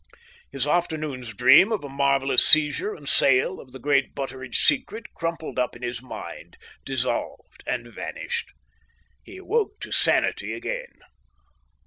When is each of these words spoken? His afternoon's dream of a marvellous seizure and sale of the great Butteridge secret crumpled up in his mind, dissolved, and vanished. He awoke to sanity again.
His 0.51 0.65
afternoon's 0.65 1.31
dream 1.35 1.71
of 1.71 1.83
a 1.83 1.87
marvellous 1.87 2.43
seizure 2.43 2.95
and 2.95 3.07
sale 3.07 3.59
of 3.59 3.71
the 3.71 3.77
great 3.77 4.15
Butteridge 4.15 4.57
secret 4.57 5.13
crumpled 5.13 5.59
up 5.59 5.75
in 5.75 5.83
his 5.83 6.01
mind, 6.01 6.57
dissolved, 6.83 7.61
and 7.67 7.85
vanished. 7.87 8.49
He 9.21 9.37
awoke 9.37 9.79
to 9.81 9.91
sanity 9.91 10.53
again. 10.53 11.01